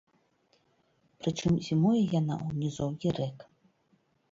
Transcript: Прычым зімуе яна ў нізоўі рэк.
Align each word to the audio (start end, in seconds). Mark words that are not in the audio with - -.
Прычым 1.23 1.53
зімуе 1.67 1.95
яна 2.19 2.35
ў 2.47 2.65
нізоўі 2.65 3.15
рэк. 3.23 3.37